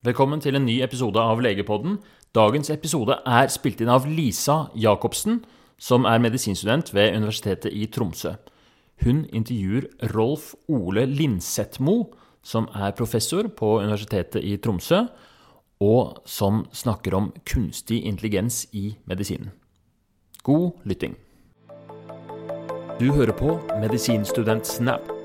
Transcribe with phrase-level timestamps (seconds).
[0.00, 1.98] Velkommen til en ny episode av Legepodden.
[2.32, 5.42] Dagens episode er spilt inn av Lisa Jacobsen,
[5.76, 8.32] som er medisinstudent ved Universitetet i Tromsø.
[9.04, 15.02] Hun intervjuer Rolf Ole Linsetmo, som er professor på Universitetet i Tromsø,
[15.84, 19.52] og som snakker om kunstig intelligens i medisinen.
[20.48, 21.20] God lytting.
[22.96, 25.19] Du hører på Medisinstudent Snap.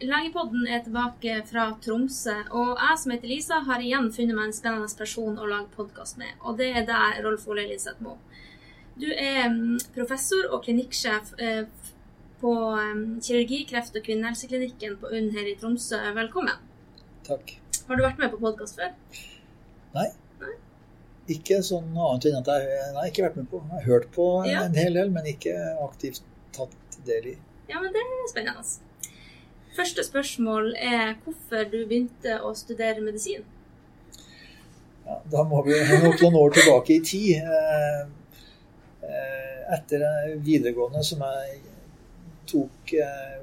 [0.00, 4.54] Legepodden er tilbake fra Tromsø, og jeg som heter Lisa, har igjen funnet meg en
[4.56, 8.16] spennende person å lage podkast med, og det er deg, Rolf Ole Linseth Moe.
[9.00, 11.68] Du er mm, professor og klinikksjef eh,
[12.40, 16.00] på mm, kirurgi, kreft- og kvinnehelseklinikken på UNN her i Tromsø.
[16.16, 16.64] Velkommen.
[17.28, 17.54] Takk.
[17.86, 18.96] Har du vært med på podkast før?
[19.98, 20.08] Nei.
[20.40, 20.56] Nei.
[21.36, 23.60] Ikke sånn annet enn at jeg nei, ikke vært med på.
[23.66, 24.64] Jeg har hørt på Ja.
[24.64, 26.24] en hel del, men ikke aktivt
[26.56, 27.40] tatt del i.
[27.68, 28.64] Ja, men det er spennende.
[29.76, 33.44] Første spørsmål er hvorfor du begynte å studere medisin.
[35.06, 37.38] Ja, da må vi nok noen år tilbake i tid.
[37.38, 38.00] Eh,
[39.06, 40.02] eh, Etter
[40.42, 41.60] videregående som jeg
[42.50, 43.36] tok eh,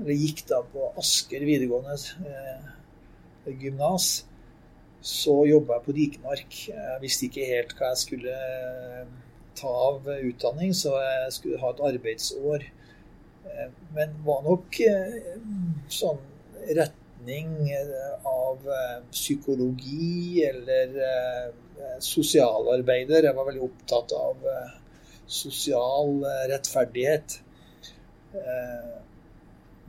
[0.00, 1.94] Eller gikk da på Asker videregående
[3.62, 4.24] gymnas,
[5.04, 6.56] så jobba jeg på Dikemark.
[6.66, 8.38] Jeg visste ikke helt hva jeg skulle
[9.54, 12.66] ta av utdanning, så jeg skulle ha et arbeidsår.
[13.44, 15.18] Eh, Men var nok eh,
[15.92, 16.20] sånn
[16.74, 18.64] retning eh, av
[19.12, 20.94] psykologi eller
[22.04, 23.26] sosialarbeider.
[23.26, 24.44] Jeg var veldig opptatt av
[25.28, 27.36] sosial rettferdighet.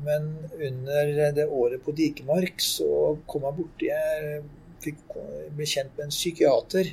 [0.06, 2.90] Men under det året på Dikemark så
[3.30, 4.42] kom jeg borti Jeg
[4.84, 5.16] fikk
[5.56, 6.92] ble kjent med en psykiater.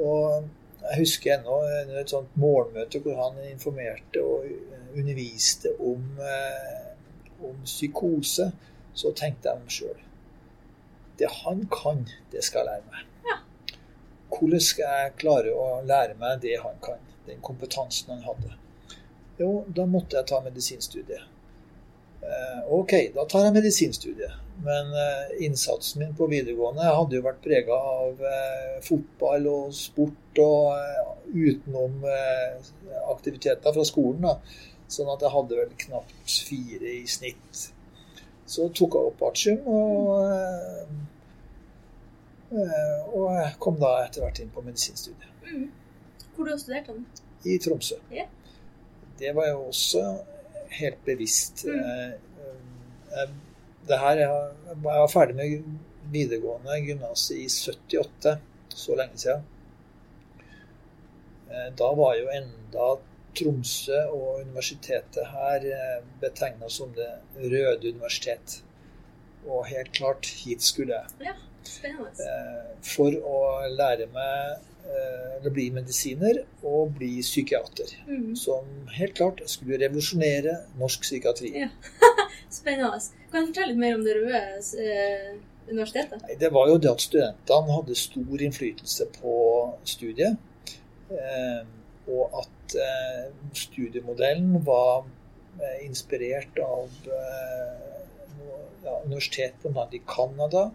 [0.00, 0.48] Og
[0.84, 1.58] jeg husker ennå
[2.00, 4.48] et sånt morgenmøte hvor han informerte og
[4.94, 6.90] underviste om, eh,
[7.42, 8.50] om psykose,
[8.94, 10.02] så tenkte jeg sjøl
[11.18, 13.06] Det han kan, det skal jeg lære meg.
[13.30, 13.36] Ja.
[14.34, 17.02] Hvordan skal jeg klare å lære meg det han kan?
[17.26, 18.56] Den kompetansen han hadde.
[19.38, 21.22] Jo, da måtte jeg ta medisinstudiet.
[22.24, 24.40] Eh, Ok, da tar jeg medisinstudiet.
[24.64, 30.40] Men eh, innsatsen min på videregående hadde jo vært prega av eh, fotball og sport
[30.42, 32.04] og utenom
[33.12, 34.22] aktiviteter fra skolen.
[34.24, 34.36] da.
[34.90, 37.66] Sånn at jeg hadde vel knapt fire i snitt.
[38.46, 40.20] Så tok jeg opp artium, og,
[43.16, 45.66] og kom da etter hvert inn på medisinstudiet Mm.
[46.34, 47.02] Hvor du har studert den?
[47.44, 47.96] i Tromsø.
[48.12, 48.28] Yeah.
[49.18, 50.00] Det var jo også
[50.80, 51.64] helt bevisst.
[51.68, 51.80] Mm.
[51.80, 52.12] Eh,
[53.22, 53.32] eh,
[53.84, 55.64] Det her, jeg var ferdig med
[56.12, 58.38] videregående gymnaset i 78,
[58.72, 59.42] så lenge siden.
[61.50, 62.86] Eh, Da var jo enda
[63.34, 65.66] Tromsø og universitetet her
[66.20, 68.62] betegna som det røde universitet.
[69.46, 71.34] Og helt klart, hit skulle jeg.
[71.64, 72.10] Spennende.
[72.20, 73.40] Eh, For å
[73.72, 74.70] lære meg
[75.44, 78.34] å bli medisiner og bli psykiater Mm.
[78.36, 78.64] som
[78.96, 81.50] helt klart skulle revolusjonere norsk psykiatri.
[81.56, 81.68] Ja.
[82.50, 83.00] Spennende.
[83.32, 84.42] Kan du fortelle litt mer om det røde
[84.84, 85.34] eh,
[85.68, 86.22] universitetet?
[86.22, 89.34] Nei, Det var jo det at studentene hadde stor innflytelse på
[89.88, 90.36] studiet.
[91.10, 91.64] Eh,
[92.08, 95.04] og at eh, studiemodellen var
[95.60, 97.93] eh, inspirert av eh,
[98.84, 99.86] ja, universitet bl.a.
[99.92, 100.70] i Canada,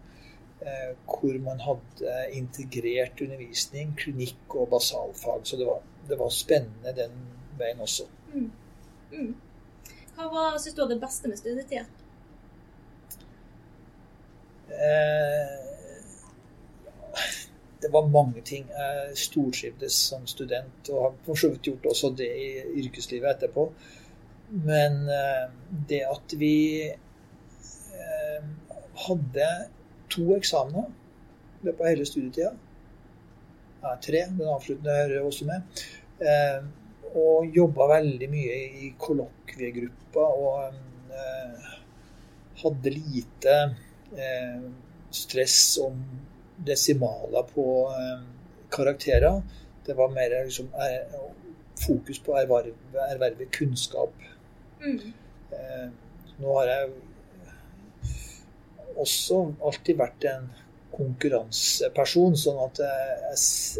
[0.62, 5.46] eh, hvor man hadde integrert undervisning, klinikk og basalfag.
[5.48, 7.16] Så det var, det var spennende den
[7.60, 8.08] veien også.
[8.34, 8.52] Mm.
[9.12, 9.32] Mm.
[10.16, 11.86] Hva var, synes du var det beste med studietida?
[14.70, 15.56] Eh,
[16.86, 16.98] ja,
[17.82, 18.68] det var mange ting.
[18.70, 22.50] Jeg stortrivdes som student, og har for så vidt gjort også det i
[22.84, 23.70] yrkeslivet etterpå.
[24.50, 25.46] Men eh,
[25.90, 26.56] det at vi
[29.10, 29.50] hadde
[30.10, 30.90] to eksamener
[31.60, 32.54] i løpet av hele studietida
[33.82, 35.84] ja, Tre, den avsluttende hører også med.
[36.20, 36.66] Eh,
[37.20, 40.74] og jobba veldig mye i kollokviegruppa og
[41.16, 41.70] eh,
[42.60, 43.56] hadde lite
[44.14, 44.66] eh,
[45.16, 46.02] stress om
[46.68, 48.28] desimaler på eh,
[48.72, 49.42] karakterer.
[49.86, 51.08] Det var mer liksom, er,
[51.80, 52.76] fokus på å erverve,
[53.10, 54.28] erverve kunnskap.
[54.84, 55.00] Mm.
[55.56, 55.88] Eh,
[56.40, 56.92] nå har jeg
[58.98, 60.50] også alltid vært en
[61.00, 63.20] konkurranseperson, sånn at jeg,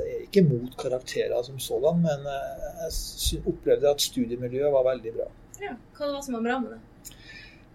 [0.04, 5.28] er ikke mot karakterer som sådan, men eh, jeg opplevde at studiemiljøet var veldig bra.
[5.60, 5.74] Ja.
[5.98, 7.16] Hva det som var bra med det?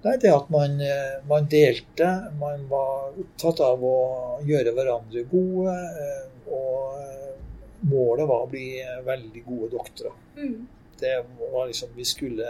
[0.04, 2.10] Nei, det at man, eh, man delte,
[2.40, 3.98] man var opptatt av å
[4.44, 8.68] gjøre hverandre gode, eh, og målet var å bli
[9.04, 10.16] veldig gode doktorer.
[10.38, 10.64] Mm.
[11.00, 11.14] Det
[11.50, 12.48] var liksom Vi skulle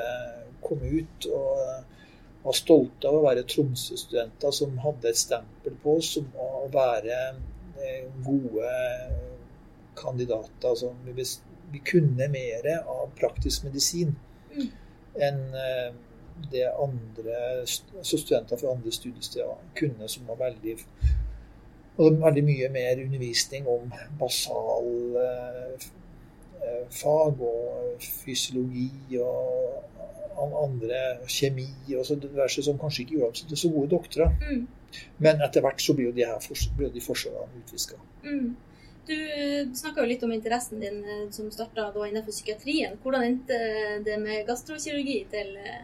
[0.62, 1.93] komme ut og,
[2.44, 7.16] var stolte av å være Tromsø-studenter som hadde et stempel på oss som å være
[7.80, 8.74] eh, gode
[9.96, 10.68] kandidater.
[10.68, 11.26] Altså, vi,
[11.72, 14.14] vi kunne mer av praktisk medisin
[14.54, 14.70] Mm.
[15.14, 15.94] enn eh,
[16.52, 17.36] det andre
[17.98, 20.76] altså studenter fra andre studiesteder kunne, som var veldig
[21.96, 24.88] og veldig mye mer undervisning om basal
[25.22, 25.86] eh,
[26.58, 29.93] eh, fag og fysiologi og
[30.36, 31.00] andre
[31.30, 34.36] kjemi og så diverse som kanskje ikke gjorde dem til så gode doktorer.
[34.42, 34.66] Mm.
[35.24, 37.98] Men etter hvert så blir jo de her blir de forskjellene utviska.
[38.24, 38.54] Mm.
[39.04, 39.16] Du
[39.76, 42.96] snakka jo litt om interessen din eh, som starta innenfor psykiatrien.
[43.02, 43.58] Hvordan endte
[44.06, 45.82] det med gastrokirurgi til, eh,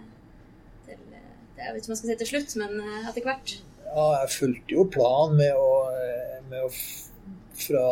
[0.87, 1.26] til eh,
[1.58, 3.58] Jeg vet ikke om jeg skal si til slutt, men eh, etter hvert.
[3.91, 6.73] Ja, jeg fulgte jo planen med å, eh, med å
[7.61, 7.85] fra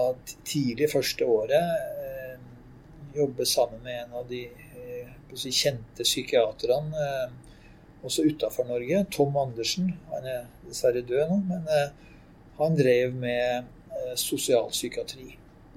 [0.49, 1.73] tidlig første året
[2.07, 2.37] eh,
[3.19, 4.68] jobbe sammen med en av de eh,
[5.35, 7.33] si, kjente psykiaterne eh,
[8.07, 9.91] også utafor Norge, Tom Andersen.
[10.13, 11.91] Han er dessverre død nå, men eh,
[12.59, 15.33] han drev med eh, sosialpsykiatri.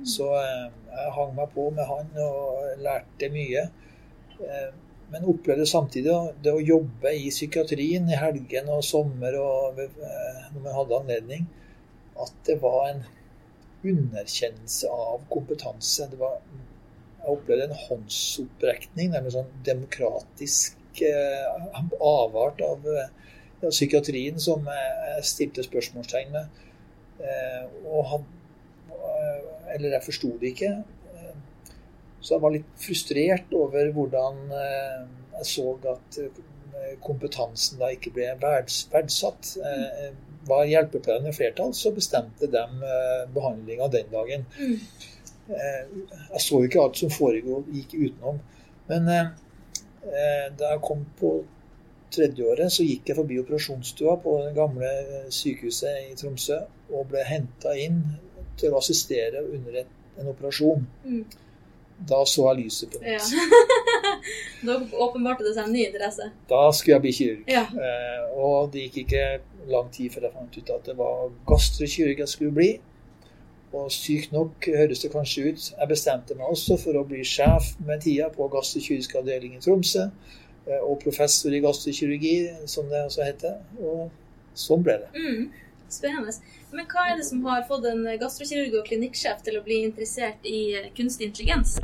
[0.08, 3.68] Så eh, jeg hang meg på med han og lærte mye.
[4.42, 4.70] Eh,
[5.12, 6.14] men opplevde samtidig
[6.44, 11.50] det å jobbe i psykiatrien i helgen og sommer og eh, når man hadde anledning,
[12.22, 13.04] at det var en
[13.84, 16.08] underkjennelse av kompetanse.
[16.12, 16.40] Det var,
[17.22, 23.10] jeg opplevde en håndsopprekning, nærmest sånn demokratisk eh, avart av eh,
[23.62, 26.64] ja, psykiatrien som jeg, jeg stilte spørsmålstegn med.
[27.22, 28.26] Eh, og han,
[28.90, 29.44] eh,
[29.76, 30.72] eller jeg forsto det ikke.
[31.14, 31.36] Eh,
[32.22, 35.06] Så jeg var litt frustrert over hvordan eh,
[35.38, 39.56] jeg så at eh, kompetansen da ikke ble verds, verdsatt.
[39.62, 40.12] Eh,
[40.50, 44.46] Var hjelpepleierne i flertall, så bestemte de eh, behandlinga den dagen.
[44.58, 44.80] Mm.
[45.50, 45.88] Eh,
[46.32, 48.40] Jeg så jo ikke alt som foregikk gikk utenom.
[48.90, 49.28] Men eh,
[50.06, 51.34] eh, da jeg kom på
[52.12, 56.58] tredjeåret, så gikk jeg forbi operasjonsstua på det gamle eh, sykehuset i Tromsø
[56.92, 58.02] og ble henta inn
[58.60, 59.82] til å assistere under
[60.20, 60.84] en operasjon.
[61.08, 61.24] Mm.
[62.10, 63.20] Da så jeg lyset på Ja.
[63.22, 64.02] nytt.
[64.68, 66.28] da åpenbarte det seg en ny interesse.
[66.50, 67.44] Da skulle jeg bli kirurg.
[67.52, 67.64] Ja.
[67.72, 69.26] Eh, og det gikk ikke
[69.72, 72.72] lang tid før jeg fant ut at det var gastrokirurg jeg skulle bli.
[73.72, 75.68] Og sykt nok høres det kanskje ut.
[75.80, 80.10] Jeg bestemte meg også for å bli sjef med tida på gastrokirurgisk avdeling i Tromsø.
[80.68, 83.62] eh, Og professor i gastrokirurgi, som det også heter.
[83.80, 84.12] Og
[84.56, 85.10] sånn ble det.
[85.16, 85.48] Mm.
[85.92, 86.36] Spennende.
[86.72, 90.44] Men hva er det som har fått en gastrokirurg og klinikksjef til å bli interessert
[90.44, 91.80] i eh, kunstig intelligens?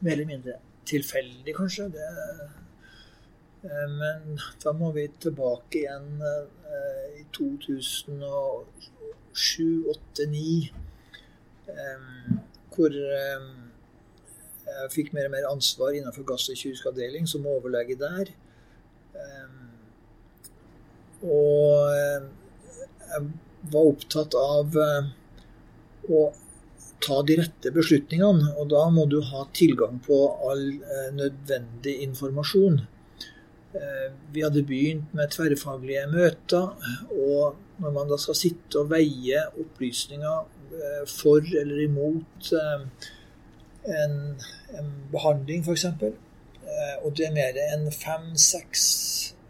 [0.00, 0.56] Mer eller mindre
[0.88, 1.90] tilfeldig, kanskje.
[1.92, 2.08] Det,
[3.68, 6.08] eh, men da må vi tilbake igjen
[7.20, 8.99] i i
[9.34, 10.70] 2007, 2008, 2009.
[12.74, 13.48] Hvor eh,
[14.70, 18.30] jeg fikk mer og mer ansvar innenfor gastrokirurgisk avdeling som overlege der.
[19.14, 19.60] Eh,
[21.20, 21.90] Og
[23.10, 23.24] jeg
[23.72, 25.10] var opptatt av eh,
[26.08, 26.20] å
[27.04, 32.80] ta de rette beslutningene, og da må du ha tilgang på all eh, nødvendig informasjon.
[33.74, 36.72] Eh, vi hadde begynt med tverrfaglige møter,
[37.14, 40.40] og når man da skal sitte og veie opplysninger
[40.74, 42.86] eh, for eller imot eh,
[44.00, 44.16] en,
[44.74, 48.82] en behandling, f.eks., eh, og det er mer enn fem-seks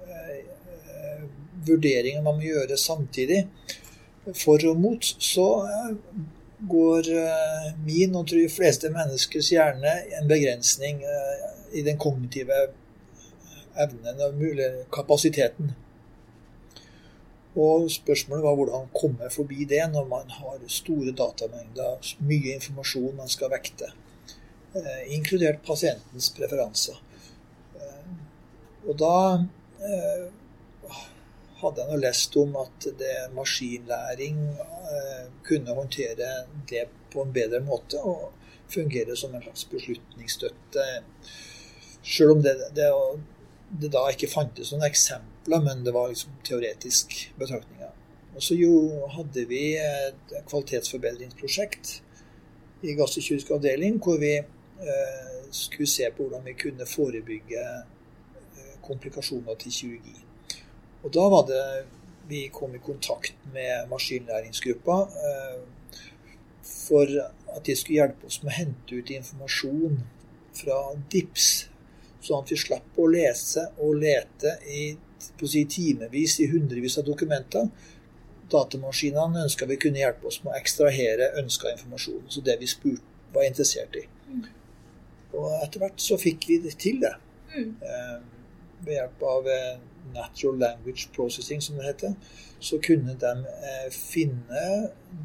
[0.05, 1.25] eh, eh,
[1.67, 3.47] vurderinger man må gjøre samtidig,
[4.37, 5.97] for og mot, så eh,
[6.69, 11.49] går eh, min og tror de fleste menneskers hjerne en begrensning eh,
[11.81, 12.67] i den kognitive
[13.85, 15.75] evnen og mulig kapasiteten.
[17.59, 23.29] Og spørsmålet var hvordan komme forbi det når man har store datamengder, mye informasjon man
[23.29, 23.91] skal vekte,
[24.75, 27.01] eh, inkludert pasientens preferanser.
[27.75, 28.13] Eh,
[28.87, 29.17] og da
[29.83, 30.29] eh,
[31.61, 34.39] hadde jeg nå lest om at det maskinlæring
[34.95, 36.15] eh, kunne håndtere
[36.71, 38.31] det på en bedre måte og
[38.71, 40.87] fungere som en slags beslutningsstøtte.
[42.07, 42.89] Selv om det, det,
[43.71, 47.93] det da ikke fantes noen eksempler, men det var liksom teoretisk betraktninger.
[48.35, 48.57] Og så
[49.17, 52.01] hadde vi et kvalitetsforbedringsprosjekt
[52.87, 59.59] i gastrokirurgisk avdeling hvor vi eh, skulle se på hvordan vi kunne forebygge eh, komplikasjoner
[59.61, 60.17] til kirurgi.
[61.03, 61.65] Og da var det
[62.31, 65.61] vi kom i kontakt med maskinlæringsgruppa eh,
[66.63, 67.07] for
[67.57, 70.01] at de skulle hjelpe oss med å hente ut informasjon
[70.61, 70.79] fra
[71.13, 71.70] DIPS,
[72.21, 74.85] sånn at vi slapp å lese og lete i
[75.41, 77.69] på si, timevis i hundrevis av dokumenter.
[78.51, 82.25] Datamaskinene ønska vi kunne hjelpe oss med å ekstrahere ønska informasjon.
[82.33, 84.07] Så det vi spurte, var interessert i.
[84.27, 84.47] Mm.
[85.39, 87.13] Og etter hvert så fikk vi det til det.
[87.53, 87.77] Mm.
[87.87, 88.17] Eh,
[88.85, 89.79] ved hjelp av eh,
[90.15, 92.15] natural language processing, som det heter,
[92.59, 94.65] så kunne de eh, finne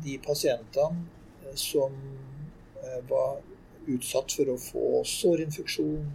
[0.05, 1.05] de pasientene
[1.45, 1.95] eh, som
[3.09, 3.39] var
[3.91, 6.05] utsatt for å få sårinfeksjon,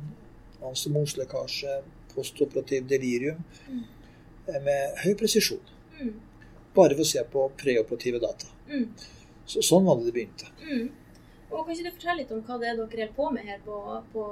[0.69, 1.81] ansomoslekkasje,
[2.14, 3.85] postoperativ delirium, mm.
[4.64, 5.62] med høy presisjon.
[6.00, 6.14] Mm.
[6.75, 8.50] Bare ved å se på preoperative data.
[8.71, 8.88] Mm.
[9.47, 10.50] Så, sånn var det det begynte.
[10.62, 10.90] Mm.
[11.50, 13.62] Og Kan ikke du fortelle litt om hva det er dere holder på med her
[13.64, 13.76] på,
[14.12, 14.26] på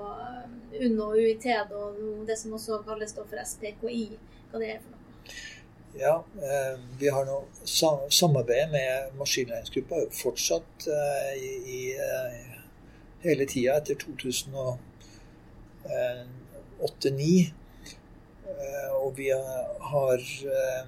[0.78, 1.96] UNN og UiT, og
[2.28, 4.04] det som også kalles for SPKI?
[4.52, 4.98] Hva det er for noe?
[5.98, 7.40] Ja, eh, vi har nå
[8.10, 12.58] samarbeidet med maskinlæringsgruppa fortsatt eh, i, i eh,
[13.24, 14.76] hele tida etter 2008-2009.
[18.58, 20.86] Eh, og vi har eh,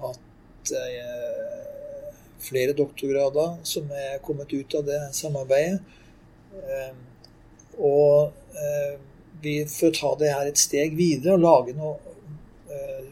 [0.00, 5.80] hatt eh, flere doktorgrader som er kommet ut av det samarbeidet.
[6.60, 6.94] Eh,
[7.80, 8.94] og eh,
[9.42, 12.08] vi, for å ta det her et steg videre og lage noe på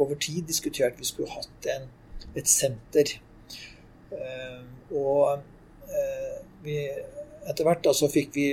[0.00, 1.88] over tid diskutert vi skulle hatt en,
[2.34, 3.12] et senter.
[4.90, 5.42] Og
[6.64, 6.76] vi,
[7.48, 8.46] etter hvert da så fikk vi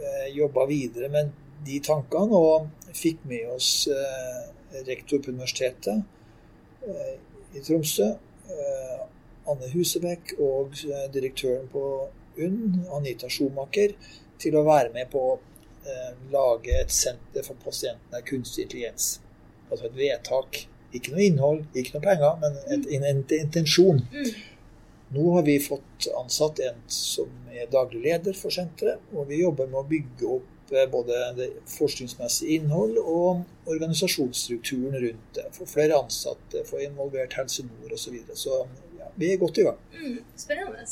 [0.00, 1.32] Eh, jobba videre med
[1.66, 4.38] de tankene og fikk med oss eh,
[4.86, 6.00] rektor på Universitetet
[6.88, 7.18] eh,
[7.52, 8.06] i Tromsø,
[9.50, 10.76] Anne Husebekk, og
[11.12, 11.82] direktøren på
[12.38, 13.96] UNN, Anita Schumacher,
[14.38, 15.38] til å være med på å
[16.30, 19.08] lage et senter for pasientene kunstig intelligens.
[19.70, 20.64] Altså et vedtak.
[20.90, 24.00] Ikke noe innhold, ikke noe penger, men et, en, en intensjon.
[24.10, 24.30] Mm.
[25.14, 29.70] Nå har vi fått ansatt en som er daglig leder for senteret, og vi jobber
[29.70, 35.48] med å bygge opp eh, både det forskningsmessige innhold og organisasjonsstrukturen rundt det.
[35.54, 38.04] Få flere ansatte, få involvert Helse Nord osv.
[38.04, 38.38] Så, videre.
[38.38, 38.60] så
[38.98, 39.82] ja, vi er godt i gang.
[39.96, 40.86] Mm, spennende.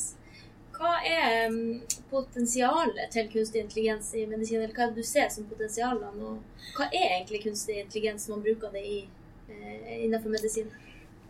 [0.78, 1.80] Hva er mm,
[2.10, 6.12] potensialet til kunstig intelligens i medisin, eller hva er det du ser som potensialene?
[6.22, 8.98] Og hva er egentlig kunstig intelligens man bruker det i,
[9.50, 10.70] eh, innenfor medisin?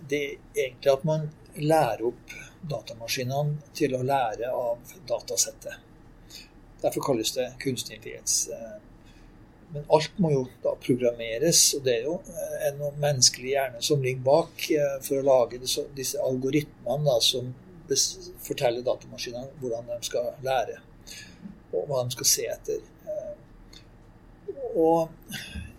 [0.08, 2.34] Det er egentlig at man lærer opp
[2.68, 5.80] datamaskinene til å lære av datasettet.
[6.82, 8.50] Derfor kalles det kunstig intelligens.
[9.72, 12.18] Men alt må jo da programmeres, og det er jo
[12.68, 17.50] en menneskelig hjerne som ligger bak eh, for å lage disse algoritmene da, som
[18.44, 20.78] forteller datamaskinene hvordan de skal lære,
[21.72, 22.84] og hva de skal se etter.
[23.08, 23.80] Eh,
[24.78, 25.08] og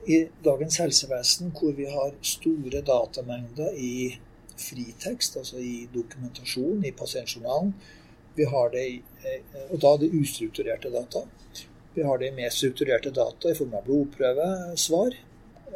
[0.10, 4.18] i dagens helsevesen, hvor vi har store datamengder i
[4.60, 7.74] fritekst, altså i dokumentasjon i pasientjournalen.
[8.36, 11.26] Vi har det i, eh, og da det ustrukturerte data.
[11.96, 15.16] Vi har det i mer strukturerte data i form av blodprøvesvar.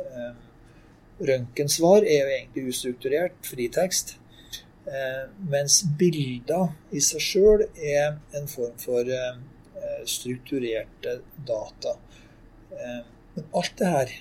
[0.03, 0.33] Eh,
[1.19, 4.17] røntgensvar er jo egentlig ustrukturert, fritekst.
[4.83, 9.07] Eh, mens bilder i seg sjøl er en form for
[10.09, 11.93] strukturerte data.
[13.35, 14.11] Men alt det her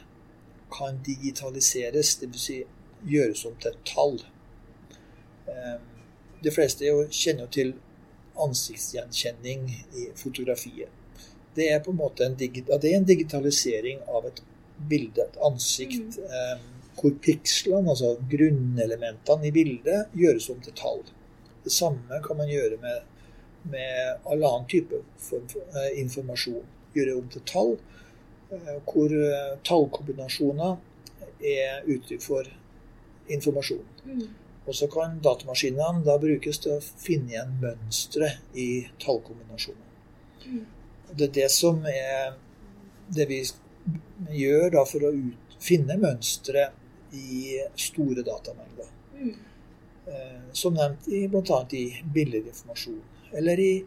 [0.73, 2.45] kan digitaliseres, dvs.
[2.45, 2.59] Si
[3.07, 4.21] gjøres om til tall.
[6.42, 7.73] De fleste kjenner jo til
[8.42, 9.66] ansiktsgjenkjenning
[9.99, 10.90] i fotografiet.
[11.54, 14.40] Det er på en måte en digitalisering av et
[14.88, 16.62] bilde, et ansikt, mm.
[16.99, 21.02] Hvor pikslene, altså grunnelementene i bildet, gjøres om til tall.
[21.64, 23.02] Det samme kan man gjøre med,
[23.72, 26.66] med all annen type for, eh, informasjon.
[26.94, 27.76] Gjøre om til tall,
[28.52, 30.76] eh, hvor eh, tallkombinasjoner
[31.42, 32.50] er uttrykk for
[33.32, 33.87] informasjon.
[34.04, 34.28] Mm.
[34.66, 38.68] Og så kan datamaskinene da brukes til å finne igjen mønstre i
[39.02, 39.88] tallkombinasjoner.
[40.46, 40.66] Mm.
[41.16, 42.37] Det er det som er
[43.12, 43.40] det vi
[44.32, 46.70] gjør da for å ut, finne mønstre
[47.12, 48.88] i store datamengder.
[49.14, 49.35] Mm.
[50.07, 51.66] Eh, som nevnt i, bl.a.
[51.71, 53.02] i bildeinformasjon
[53.33, 53.85] eller i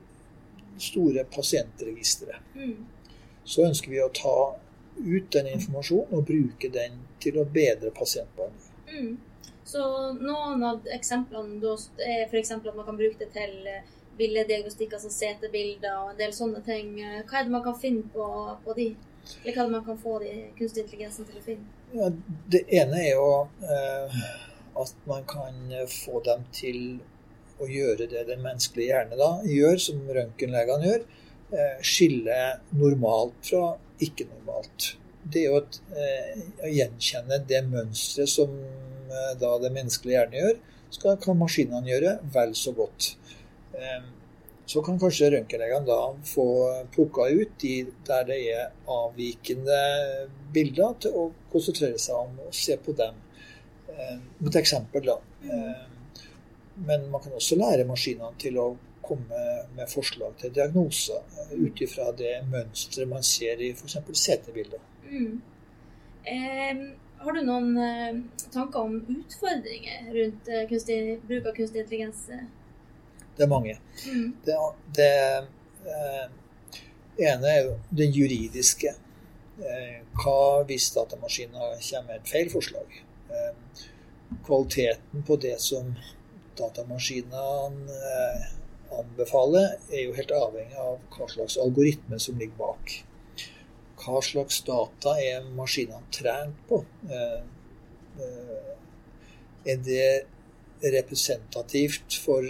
[0.78, 2.36] store pasientregistre.
[2.56, 2.86] Mm.
[3.44, 4.56] Så ønsker vi å ta
[4.96, 8.72] ut den informasjonen og bruke den til å bedre pasientbehandling.
[8.96, 9.12] Mm.
[9.66, 9.84] Så
[10.22, 12.52] noen av eksemplene er f.eks.
[12.56, 13.84] at man kan bruke det til eh,
[14.18, 16.96] billeddiagnostikk, altså CT-bilder og en del sånne ting.
[17.28, 18.28] Hva er det man kan finne på,
[18.64, 18.94] på de?
[19.42, 21.75] Eller hva er det man kan få de kunstig intelligensen til å finne?
[21.94, 22.10] Ja,
[22.52, 23.28] det ene er jo
[23.62, 24.18] eh,
[24.82, 26.80] at man kan få dem til
[27.62, 31.06] å gjøre det den menneskelige hjerne da gjør, som røntgenlegene gjør.
[31.56, 32.40] Eh, skille
[32.76, 34.96] normalt fra ikke-normalt.
[35.24, 38.58] Det er jo et, eh, å gjenkjenne det mønsteret som
[39.16, 40.58] Eh, da det menneskelige hjerne gjør,
[40.96, 43.14] skal, kan maskinene gjøre vel så godt.
[44.66, 46.46] Så kan kanskje røntgenlegene da få
[46.94, 47.76] plukka ut de
[48.08, 49.78] der det er avvikende
[50.54, 53.22] bilder, til å konsentrere seg om å se på dem.
[53.96, 55.20] Et eksempel, da.
[56.88, 58.66] men man kan også lære maskinene til å
[59.06, 59.42] komme
[59.78, 61.22] med forslag til diagnoser
[61.54, 63.98] ut ifra det mønsteret man ser i f.eks.
[64.24, 64.82] CT-bilder.
[65.06, 65.42] Mm.
[66.26, 66.86] Eh,
[67.22, 68.22] har du noen eh,
[68.54, 72.26] tanker om utfordringer rundt eh, kunstig, bruk av kunstig intelligens?
[73.36, 73.78] Det er mange.
[74.06, 74.28] Mm.
[74.46, 74.56] Det,
[74.96, 75.12] det
[75.92, 76.28] eh,
[77.18, 78.96] ene er jo det juridiske.
[79.56, 83.00] Eh, hva hvis datamaskinen kommer med et feil forslag?
[83.32, 83.54] Eh,
[84.46, 85.94] kvaliteten på det som
[86.60, 88.46] datamaskinene eh,
[89.00, 92.98] anbefaler, er jo helt avhengig av hva slags algoritme som ligger bak.
[94.04, 96.84] Hva slags data er maskinene trent på?
[99.66, 100.28] Er det
[100.84, 102.46] representativt for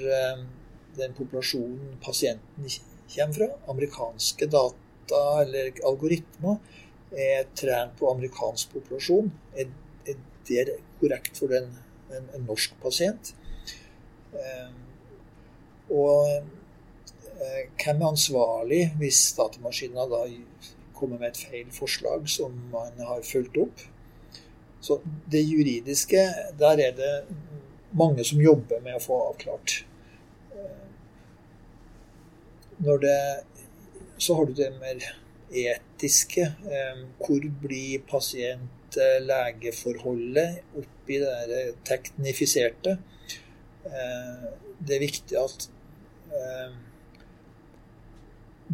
[0.98, 2.70] den populasjonen pasienten
[3.16, 3.50] kommer fra?
[3.72, 6.58] Amerikanske data eller algoritmer
[7.16, 9.32] er trent på amerikansk populasjon.
[9.56, 9.72] Er,
[10.46, 11.72] det korrekt for en,
[12.14, 13.32] en, en norsk pasient?
[14.36, 14.74] Eh,
[15.90, 20.22] og eh, hvem er ansvarlig hvis datamaskinen da
[20.96, 23.86] kommer med et feil forslag som man har fulgt opp?
[24.86, 25.00] Så
[25.32, 26.28] det juridiske,
[26.60, 27.14] der er det
[27.98, 29.80] mange som jobber med å få avklart.
[32.75, 33.39] Eh, når det,
[34.17, 35.15] så har du det mer
[35.51, 36.55] etiske.
[37.20, 42.98] Hvor blir pasient-legeforholdet oppi det teknifiserte?
[43.86, 45.70] Det er viktig at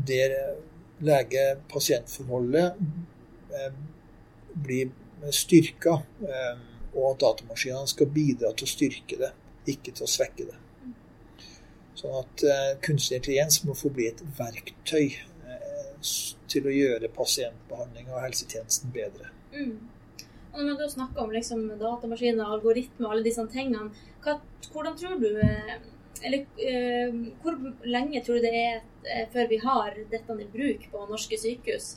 [0.07, 0.31] det
[1.03, 2.73] lege-pasient-forholdet
[4.63, 4.89] blir
[5.35, 5.93] styrka,
[6.95, 9.31] og at datamaskinene skal bidra til å styrke det,
[9.75, 10.60] ikke til å svekke det.
[12.01, 12.43] Sånn at
[12.81, 15.11] kunstig intelligens må få bli et verktøy
[16.51, 19.29] til å gjøre pasientbehandling og helsetjenesten bedre.
[19.53, 19.75] Mm.
[20.51, 23.91] Og når du snakker om liksom, datamaskiner, algoritmer og alle disse tingene,
[24.23, 24.37] hva,
[24.73, 25.75] hvordan tror du eh,
[26.21, 27.55] Eller uh, hvor
[27.87, 31.95] lenge tror du det er før vi har dette i bruk på norske sykehus?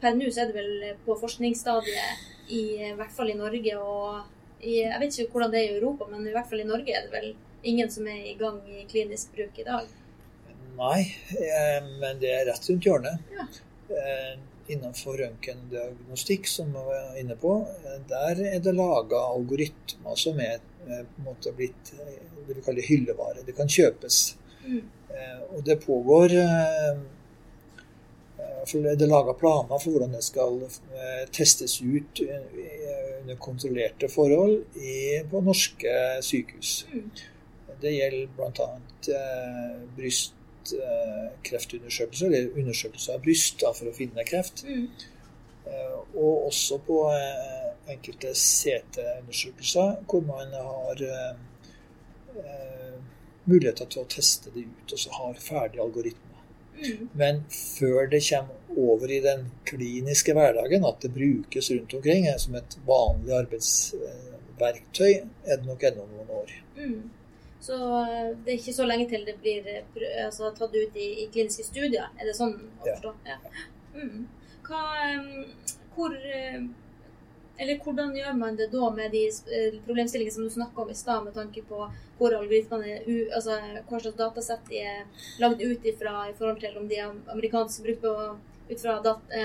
[0.00, 3.76] Per nå er det vel på forskningsstadiet, i, i hvert fall i Norge.
[3.78, 6.66] og i, Jeg vet ikke hvordan det er i Europa, men i hvert fall i
[6.66, 7.30] Norge er det vel
[7.62, 9.88] ingen som er i gang i klinisk bruk i dag?
[10.80, 11.00] Nei,
[12.00, 13.34] men det er rett rundt hjørnet.
[13.36, 13.46] Ja.
[13.90, 20.38] Eh, innenfor røntgendiagnostikk, som vi var inne på, eh, der er det laga algoritmer som
[20.40, 21.90] er eh, måte blitt
[22.46, 23.42] det vi kaller hyllevare.
[23.46, 24.36] Det kan kjøpes.
[24.64, 24.84] Mm.
[25.56, 26.28] Og det pågår
[28.70, 30.60] Det er laga planer for hvordan det skal
[31.32, 34.62] testes ut under kontrollerte forhold
[35.30, 36.86] på norske sykehus.
[36.92, 37.10] Mm.
[37.80, 38.68] Det gjelder bl.a.
[39.96, 40.34] bryst
[41.46, 44.64] kreftundersøkelser, eller undersøkelser av bryst da, for å finne kreft.
[44.68, 44.86] Mm.
[46.20, 46.98] Og også på
[47.90, 50.96] enkelte CT-undersøkelser hvor man har
[53.50, 56.42] muligheter til å teste det ut, og så har ferdige algoritmer.
[56.80, 57.08] Mm.
[57.18, 62.54] Men før det kommer over i den kliniske hverdagen, at det brukes rundt omkring som
[62.60, 65.12] et vanlig arbeidsverktøy,
[65.44, 66.48] er det nok ennå noen år.
[66.76, 67.00] Mm.
[67.60, 67.76] Så
[68.44, 69.66] det er ikke så lenge til det blir
[70.24, 72.08] altså, tatt ut i, i, kliniske studier?
[72.16, 73.12] Er det sånn å forstå?
[73.28, 73.36] Ja.
[73.44, 73.66] ja.
[73.94, 74.22] Mm.
[74.64, 74.84] Hva,
[75.96, 76.14] hvor,
[77.60, 79.26] eller hvordan gjør man det da med de
[79.84, 81.82] problemstillingene som du snakka om i stad, med tanke på
[82.20, 83.00] hvor algoritmene
[83.36, 87.12] altså hva slags datasett de er lagd ut ifra i forhold til om de er
[87.34, 88.14] amerikanske brukt på,
[88.70, 89.44] ut fra data,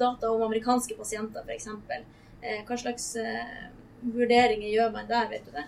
[0.00, 1.70] data om amerikanske pasienter, f.eks.
[2.68, 3.08] Hva slags
[4.04, 5.64] vurderinger gjør man der, vet du det?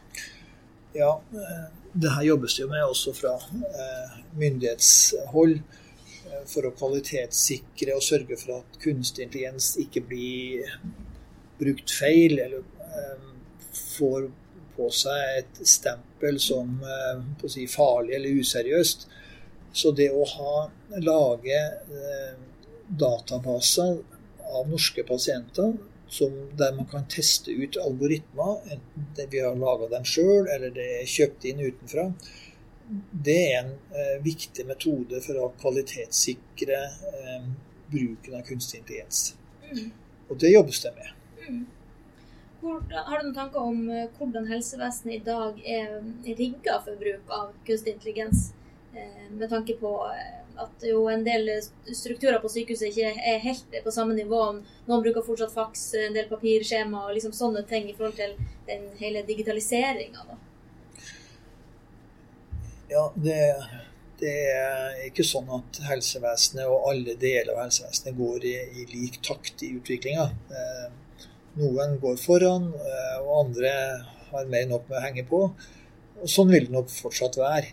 [0.97, 1.15] Ja,
[1.97, 5.59] det her jobbes det med også fra eh, myndighetshold
[6.47, 10.75] for å kvalitetssikre og sørge for at kunstig intelligens ikke blir
[11.57, 13.31] brukt feil, eller eh,
[13.97, 14.29] får
[14.77, 19.09] på seg et stempel som eh, si, farlig eller useriøst.
[19.77, 20.55] Så det å ha,
[21.05, 21.59] lage
[22.87, 23.99] databaser
[24.57, 25.75] av norske pasienter
[26.57, 30.87] der man kan teste ut algoritmer, enten det vi har laga dem sjøl eller det
[31.01, 32.11] er kjøpt inn utenfra.
[33.11, 36.79] Det er en eh, viktig metode for å kvalitetssikre
[37.11, 37.49] eh,
[37.91, 39.35] bruken av kunstig intelligens.
[39.73, 39.91] Mm.
[40.29, 41.11] Og det jobbes det med.
[41.49, 41.65] Mm.
[42.61, 45.99] Hvor, har du noen tanker om uh, hvordan helsevesenet i dag er
[46.39, 48.49] rigga for bruk av kunstig intelligens?
[48.97, 51.49] Eh, med tanke på uh, at jo en del
[51.93, 54.43] strukturer på sykehuset ikke er helt på samme nivå.
[54.89, 58.37] Noen bruker fortsatt faks, en del papirskjema og liksom sånne ting i forhold til
[58.69, 60.39] den hele digitaliseringa.
[62.91, 63.41] Ja, det,
[64.21, 69.19] det, er ikke sånn at helsevesenet og alle deler av helsevesenet går i, i lik
[69.27, 70.29] takt i utviklinga.
[70.61, 71.25] Eh,
[71.57, 72.69] noen går foran,
[73.25, 73.73] og andre
[74.31, 75.43] har mer enn nok med å henge på.
[76.21, 77.73] og sånn vil det nok fortsatt være.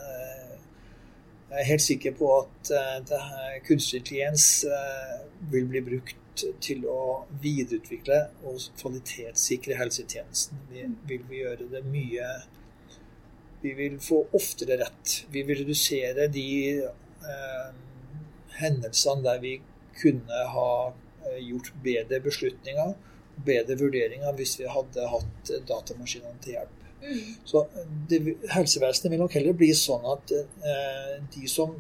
[1.51, 5.21] Jeg er helt sikker på at uh, kunstig intelligens uh,
[5.53, 6.24] vil bli brukt
[6.65, 10.61] til å videreutvikle og kvalitetssikre helsetjenesten.
[10.71, 12.35] Vi vil vi gjøre det mye
[13.65, 15.13] Vi vil få oftere rett.
[15.33, 16.49] Vi vil redusere de
[16.85, 17.71] eh,
[18.59, 19.55] hendelsene der vi
[19.97, 22.93] kunne ha eh, gjort bedre beslutninger,
[23.47, 26.85] bedre vurderinger, hvis vi hadde hatt datamaskinene til hjelp.
[27.05, 27.33] Mm.
[27.49, 27.65] Så
[28.11, 28.21] det,
[28.53, 31.75] Helsevesenet vil nok heller bli sånn at eh, de som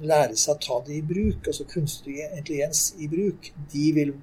[0.00, 4.14] lærer seg å ta det i bruk, altså kunstig intelligens i bruk, de vil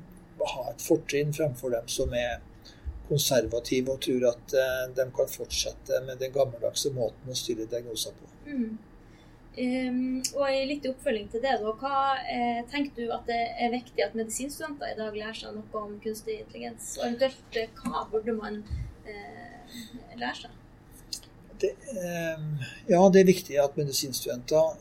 [0.45, 2.41] ha et fortrinn fremfor dem som er
[3.09, 8.15] konservative og tror at eh, de kan fortsette med den gammeldagse måten å stille diagnoser
[8.17, 8.31] på.
[8.49, 8.75] Mm.
[9.55, 13.71] Um, og litt i oppfølging til det, da, hva eh, tenker du at det er
[13.71, 16.89] viktig at medisinstudenter i dag lærer seg noe om kunstig intelligens?
[16.99, 18.59] Og eventuelt eh, hva burde man
[19.07, 19.77] eh,
[20.19, 20.57] lære seg?
[21.61, 22.49] Det, um,
[22.89, 24.75] ja, det er viktig at medisinstudenter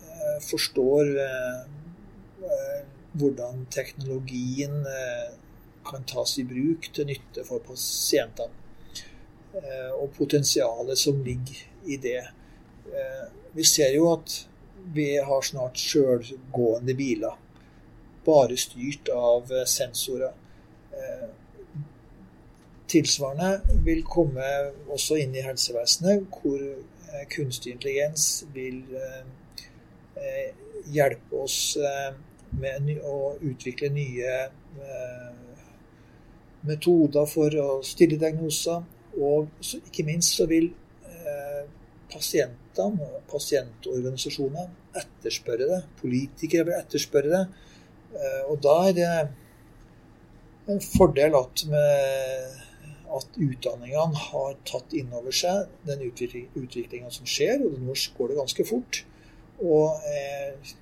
[0.44, 2.80] forstår eh,
[3.14, 4.82] hvordan teknologien
[5.86, 8.62] kan tas i bruk til nytte for pasientene.
[10.00, 12.22] og potensialet som ligger i det.
[13.54, 14.48] vi ser jo at
[14.92, 17.36] vi har snart sjølgående biler.
[18.24, 20.32] Bare styrt av eh, sensorer.
[20.92, 21.28] Eh,
[22.88, 24.48] tilsvarende vil komme
[24.92, 28.82] også inn i helsevesenet, hvor eh, kunstig intelligens vil
[30.94, 31.76] hjelpe oss
[32.54, 34.34] med å utvikle nye
[36.64, 38.84] metoder for å stille diagnoser.
[39.18, 39.48] Og
[39.80, 40.70] ikke minst så vil
[42.14, 44.68] pasientene og pasientorganisasjoner
[45.00, 45.80] etterspørre det.
[46.00, 47.44] Politikere vil etterspørre det.
[48.14, 49.08] Eh, og da er det
[50.70, 51.64] en fordel at,
[53.18, 58.38] at utdanningene har tatt inn over seg den utviklinga som skjer, og nå går det
[58.38, 59.02] ganske fort.
[59.62, 60.74] Og eh,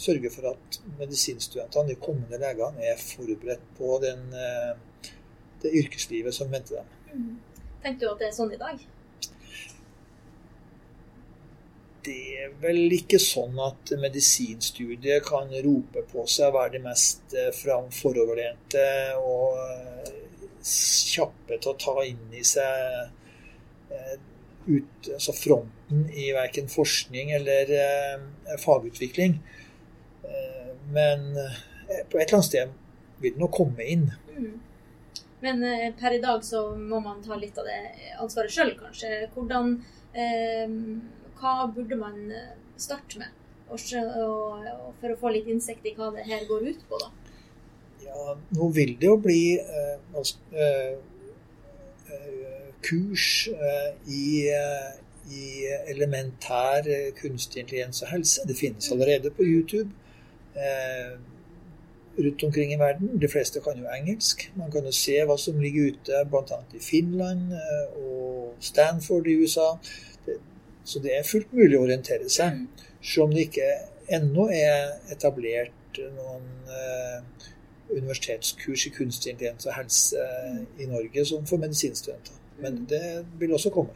[0.00, 5.10] sørge for at medisinstudentene, de kommende legene, er forberedt på den, eh,
[5.62, 6.96] det yrkeslivet som venter dem.
[7.10, 7.68] Mm.
[7.82, 8.80] Tenker du at det er sånn i dag?
[12.04, 17.34] det er vel ikke sånn at medisinstudiet kan rope på seg å være de mest
[17.36, 18.86] eh, foroverlente
[19.20, 20.12] og eh,
[20.64, 24.16] kjappe til å ta inn i seg eh,
[24.70, 25.34] ut, altså
[25.90, 27.66] fronten i verken forskning eller
[28.58, 29.40] fagutvikling.
[30.92, 31.34] Men
[32.10, 32.68] på et eller annet sted
[33.20, 34.10] vil det nok komme inn.
[34.36, 34.60] Mm.
[35.40, 35.64] Men
[35.98, 37.80] per i dag så må man ta litt av det
[38.20, 39.28] ansvaret sjøl, kanskje.
[39.34, 39.78] Hvordan
[40.14, 40.68] eh,
[41.40, 43.36] hva burde man eh, starte med?
[43.70, 47.10] for å få litt innsikt i hva det her går ut på, da?
[48.02, 50.98] Ja, nå vil det jo bli eh, altså, eh
[52.82, 54.92] kurs eh, i, eh,
[55.30, 56.86] i, elementær
[57.20, 58.46] kunstig intelligens og helse.
[58.48, 59.90] Det finnes allerede på YouTube
[62.18, 63.20] rundt omkring i verden.
[63.20, 64.52] De fleste kan jo engelsk.
[64.56, 66.58] Man kan jo se hva som ligger ute bl.a.
[66.74, 67.54] i Finland
[68.02, 69.68] og Stanford i USA.
[70.84, 72.86] Så det er fullt mulig å orientere seg, mm.
[73.02, 73.68] selv om det ikke
[74.10, 77.46] ennå er etablert noen eh,
[77.90, 80.62] universitetskurs i kunstig intelligens og helse mm.
[80.82, 82.38] i Norge som for medisinstudenter.
[82.58, 82.86] Men mm.
[82.90, 83.04] det
[83.38, 83.94] vil også komme.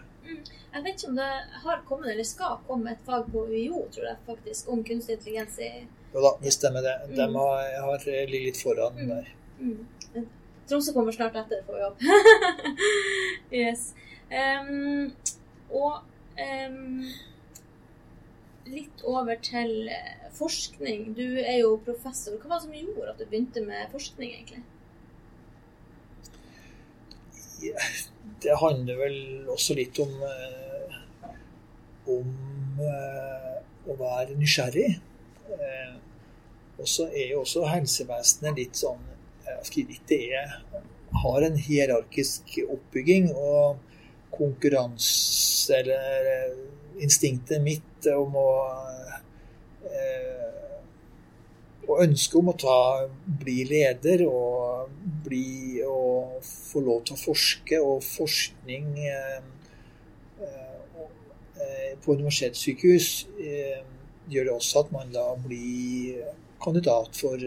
[0.75, 1.33] Jeg vet ikke om det
[1.65, 5.59] har kommet eller skal komme et fag på UiO tror jeg faktisk, om kunstig intelligens
[5.63, 5.69] i
[6.15, 6.95] Jo da, det stemmer det.
[7.15, 9.31] De har, har ligget litt foran der.
[10.69, 12.03] Tromsø kommer snart etter på jobb.
[13.63, 13.93] yes.
[14.31, 15.13] Um,
[15.71, 16.03] og
[16.41, 17.03] um,
[18.67, 21.13] litt over til eh, forskning.
[21.19, 22.39] Du er jo professor.
[22.41, 24.65] Hva var det som gjorde at du begynte med forskning, egentlig?
[28.45, 29.19] Det handler vel
[29.53, 30.99] også litt om, eh,
[32.13, 33.51] om eh,
[33.89, 34.91] å være nysgjerrig.
[36.75, 39.03] Og så er jo også helsevesenet litt sånn
[39.79, 40.41] litt, Det
[41.23, 43.31] har en hierarkisk oppbygging.
[43.33, 43.79] og
[44.39, 46.55] konkurranse eller
[47.03, 48.51] instinktet mitt om å
[49.91, 50.41] eh,
[51.85, 52.79] Og ønsket om å ta,
[53.41, 54.64] bli leder og,
[55.25, 57.81] bli, og få lov til å forske.
[57.81, 59.41] Og forskning eh,
[60.45, 63.11] eh, på universitetssykehus
[64.29, 66.23] gjør det også at man da blir
[66.65, 67.41] kandidat for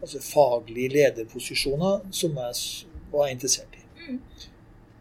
[0.00, 2.54] altså faglige lederposisjoner, som jeg
[3.12, 3.84] var interessert i.
[4.08, 4.20] Mm.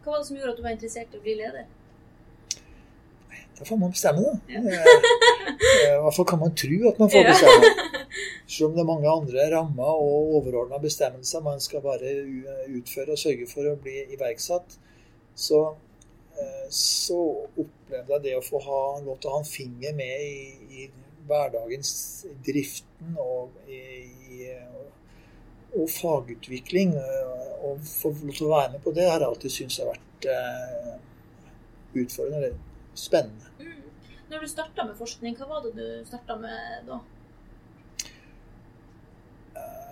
[0.03, 1.67] Hva var det som gjorde at du var interessert i å bli leder?
[3.59, 4.37] Da får man bestemme, da.
[4.47, 4.59] Ja.
[5.59, 7.71] Eh, I hvert fall kan man tro at man får bestemme.
[8.49, 12.15] Selv om det er mange andre rammer og overordna bestemmelser man skal bare
[12.79, 14.73] utføre og sørge for å bli iverksatt,
[15.37, 15.59] så,
[16.33, 17.19] eh, så
[17.53, 20.89] opplevde jeg det å få ha, lov til å ha en finger med i, i
[21.29, 21.93] hverdagens
[22.47, 24.49] driften og i,
[25.77, 26.97] og fagutvikling.
[26.97, 29.91] Å og få lov til å være med på det har jeg alltid syntes har
[29.91, 30.91] vært eh,
[32.01, 33.53] utfordrende eller spennende.
[33.59, 34.19] Mm.
[34.29, 36.99] Når du starta med forskning, hva var det du starta med da?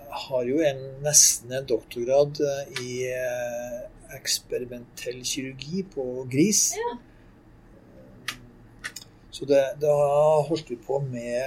[0.10, 3.14] Har jo en, nesten en doktorgrad eh, i
[4.18, 6.74] eksperimentell kirurgi på gris.
[6.78, 6.98] Ja.
[9.32, 9.94] Så det, da
[10.48, 11.44] holdt vi på med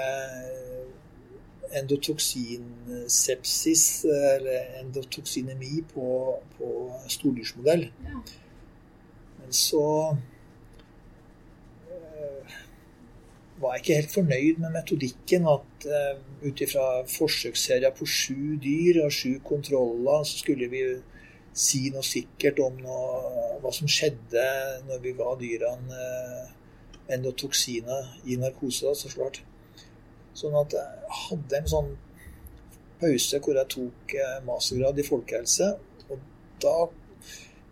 [1.75, 7.92] endotoksinsepsis, eller endotoksinemi, på, på stordyrsmodell.
[8.05, 8.11] Ja.
[9.40, 10.16] Men så
[11.90, 12.46] uh,
[13.61, 15.49] var jeg ikke helt fornøyd med metodikken.
[15.51, 20.85] At uh, ut ifra forsøksserier på sju dyr og sju kontroller, så skulle vi
[21.61, 24.46] si noe sikkert om noe, hva som skjedde
[24.88, 26.53] når vi ga dyrene uh,
[27.11, 28.87] endotoksiner i narkose.
[28.87, 29.42] Da, så klart.
[30.37, 31.90] Sånn at jeg hadde en sånn
[33.01, 35.70] pause hvor jeg tok eh, mastergrad i folkehelse.
[36.11, 36.20] Og
[36.62, 36.75] da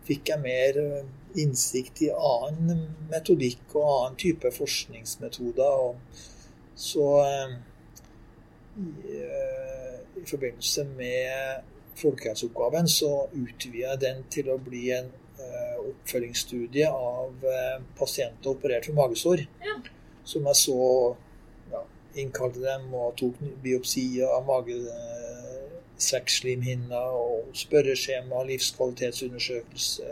[0.08, 1.06] fikk jeg mer eh,
[1.42, 5.84] innsikt i annen metodikk og annen type forskningsmetoder.
[5.88, 5.96] Og
[6.78, 7.56] så eh,
[8.78, 9.20] i,
[10.22, 11.64] i forbindelse med
[11.98, 17.44] folkehelseoppgaven så utvida jeg den til å bli en oppfølgingsstudie av
[17.98, 19.42] pasienter operert for magesår.
[19.64, 19.74] Ja.
[20.26, 20.86] Som jeg så
[22.18, 24.46] innkalte dem og tok biopsier av
[25.98, 30.02] magesekkslimhinna og spørreskjema, livskvalitetsundersøkelse.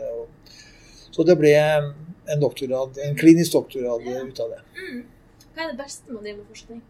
[1.11, 4.23] Så det ble en doktorgrad, en klinisk doktorgrad ja.
[4.23, 4.61] ut av det.
[4.75, 5.03] Mm.
[5.53, 6.81] Hva er det beste med å drive med forskning?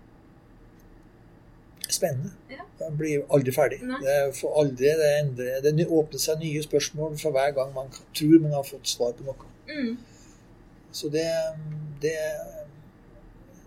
[1.88, 2.34] Spennende.
[2.52, 2.66] Ja.
[2.82, 3.80] Man blir aldri ferdig.
[3.80, 4.18] Det,
[4.50, 8.66] aldri, det, endrer, det, åpner seg nye spørsmål for hver gang man tror man har
[8.68, 9.52] fått svar på noe.
[9.72, 9.94] Mm.
[10.92, 11.28] Så det,
[12.02, 12.18] det,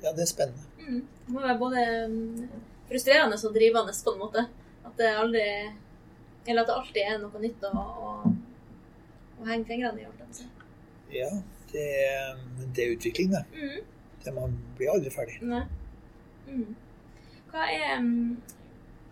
[0.02, 0.66] ja, det er spennende.
[0.80, 1.00] Mm.
[1.00, 2.50] Det må være både mm,
[2.90, 4.48] frustrerende og drivende på en måte.
[4.90, 5.46] At det aldri
[6.46, 8.12] Eller at det alltid er noe nytt å, å,
[9.40, 10.06] å henge fingrene i.
[10.08, 10.46] Altså.
[11.12, 11.28] Ja,
[11.72, 11.86] det,
[12.74, 13.44] det, er utvikling, det.
[13.54, 13.84] Mm.
[14.24, 14.34] det.
[14.34, 15.36] Man blir aldri ferdig.
[15.42, 16.74] Mm.
[17.50, 18.38] Hva, er, mm,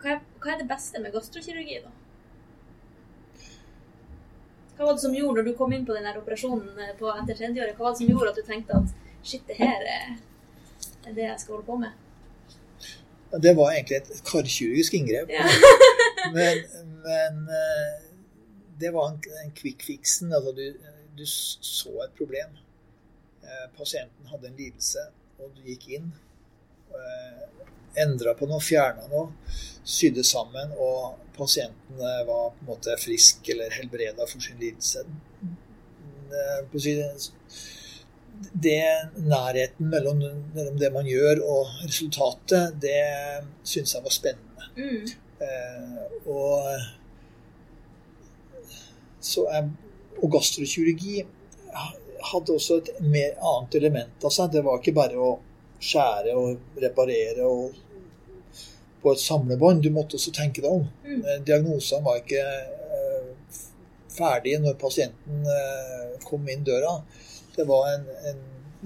[0.01, 1.93] hva, er, hva er det beste med gastrokirurgi, da?
[4.79, 7.39] Hva var det som gjorde, når du kom inn på den operasjonen eh, på etter
[7.39, 10.17] tredjeåret, hva var det som gjorde at du tenkte at shit, det her er
[11.09, 12.08] er det jeg skal holde på med.
[13.33, 15.29] Det var egentlig et karkirurgisk inngrep.
[15.33, 15.45] Ja.
[16.37, 16.63] men,
[17.05, 18.07] men, eh,
[18.81, 20.33] det var en, quick fixen.
[20.33, 20.65] Altså du,
[21.19, 22.57] du, så et problem.
[23.43, 26.13] Eh, pasienten hadde en lidelse, og du gikk inn.
[26.95, 27.45] Eh,
[27.99, 29.33] Endra på noe, fjerna noe,
[29.83, 35.03] sydde sammen, og pasienten var på en måte frisk eller helbreda for sin lidelse.
[36.71, 36.79] På
[38.53, 38.85] det
[39.17, 40.21] nærheten mellom,
[40.55, 43.01] mellom, det man gjør og resultatet, det
[43.67, 44.69] syns jeg var spennende.
[44.79, 45.09] Mm.
[45.43, 46.71] Eh, og,
[49.23, 49.69] jeg,
[50.23, 51.21] og gastrokirurgi
[52.33, 54.51] hadde også et mer annet element av seg.
[54.55, 55.35] Det var ikke bare å
[55.79, 57.77] skjære og reparere og
[59.03, 59.83] på et samlebånd.
[59.83, 60.87] Du måtte også tenke deg om.
[61.05, 61.23] Mm.
[61.23, 63.59] Eh, diagnosene var ikke eh,
[64.13, 66.99] ferdige når pasienten eh, kom inn døra.
[67.59, 68.41] Det var en, en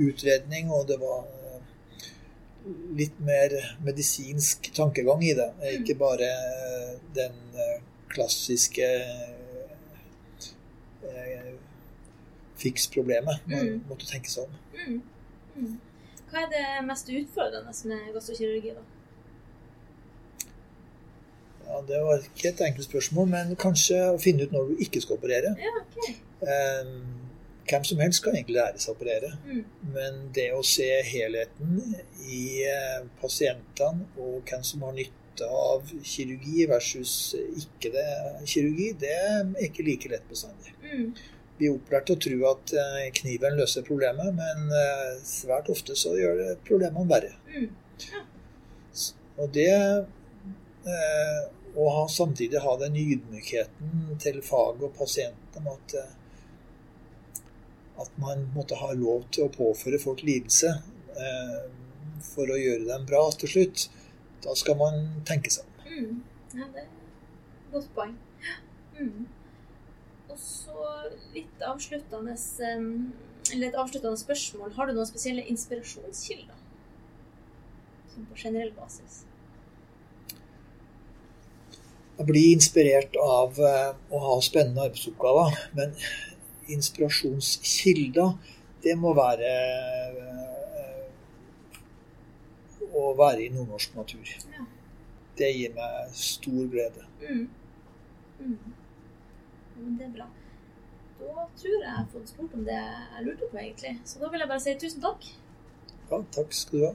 [0.09, 1.61] utredning, og det var eh,
[2.97, 3.53] litt mer
[3.85, 5.51] medisinsk tankegang i det.
[5.61, 5.69] Mm.
[5.77, 7.79] Ikke bare eh, den eh,
[8.13, 8.89] klassiske
[11.03, 11.53] eh,
[12.63, 13.41] fiks-problemet.
[13.47, 13.85] Man Mm.
[13.89, 14.49] måtte tenke om.
[14.87, 15.03] Mm.
[15.57, 15.79] Mm.
[16.31, 18.83] Hva er det mest utfordrende med gastrokirurgi, da?
[21.67, 25.01] Ja, Det var ikke et enkelt spørsmål, men kanskje å finne ut når du ikke
[25.01, 25.53] skal operere.
[25.61, 26.09] Ja, ok.
[26.43, 26.87] Eh,
[27.69, 29.33] hvem som helst kan egentlig lære seg å operere.
[29.47, 29.65] Mm.
[29.95, 31.77] Men det å se helheten
[32.29, 38.09] i eh, pasientene og hvem som har nytte av kirurgi versus ikke det
[38.47, 40.75] kirurgi, det er ikke like lett bestandig.
[40.83, 41.13] Mm.
[41.59, 45.97] Vi er opplært til å tro at eh, kniven løser problemet, men eh, svært ofte
[45.99, 47.37] så gjør det problemene verre.
[47.53, 47.69] Mm.
[49.43, 55.95] Og det eh, å ha, samtidig ha den ydmykheten til faget og pasienten om at
[58.01, 61.59] at man måtte ha lov til å påføre folk lidelse eh,
[62.33, 63.87] for å gjøre dem bra til slutt.
[64.43, 65.89] Da skal man tenke seg om.
[65.93, 66.23] Mm.
[66.57, 68.17] Ja, det er et godt poeng.
[68.99, 69.27] Mm.
[70.33, 70.87] Og så
[71.35, 72.37] litt avsluttende
[73.53, 74.73] Eller et avsluttende spørsmål.
[74.77, 76.59] Har du noen spesielle inspirasjonskilder?
[78.13, 79.23] Sånn på generell basis.
[82.19, 85.95] Jeg blir inspirert av eh, å ha spennende arbeidsoppgaver, men
[86.69, 88.37] inspirasjonskilder,
[88.83, 90.43] det må være eh,
[92.93, 94.37] å være i nordnorsk natur.
[94.53, 94.67] Ja.
[95.39, 97.07] Det gir meg stor glede.
[97.23, 97.49] Mm.
[98.43, 98.59] Mm.
[99.99, 100.29] Det er bra.
[101.23, 103.95] Da tror jeg jeg har fått spurt om det jeg lurte på, egentlig.
[104.05, 105.27] Så da vil jeg bare si tusen takk.
[106.11, 106.93] Ja, takk skal du ha.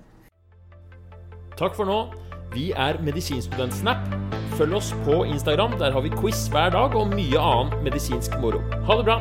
[1.57, 1.99] Takk for nå.
[2.53, 4.05] Vi er Medisinstudentsnap.
[4.57, 5.79] Følg oss på Instagram.
[5.81, 8.63] Der har vi quiz hver dag og mye annen medisinsk moro.
[8.87, 9.19] Ha det bra!